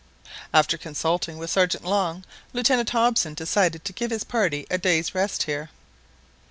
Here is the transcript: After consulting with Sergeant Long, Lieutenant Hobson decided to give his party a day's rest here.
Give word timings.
After 0.51 0.79
consulting 0.79 1.37
with 1.37 1.51
Sergeant 1.51 1.83
Long, 1.85 2.23
Lieutenant 2.53 2.89
Hobson 2.89 3.35
decided 3.35 3.85
to 3.85 3.93
give 3.93 4.09
his 4.09 4.23
party 4.23 4.65
a 4.71 4.79
day's 4.79 5.13
rest 5.13 5.43
here. 5.43 5.69